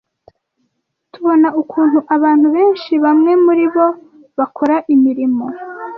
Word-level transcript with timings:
tubona 1.11 1.47
ukuntu 1.61 1.99
abantu 2.15 2.47
benshi 2.55 2.91
bamwe 3.03 3.31
muri 3.45 3.65
bo 3.73 3.87
bakora 4.37 4.75
imirimo 4.93 5.45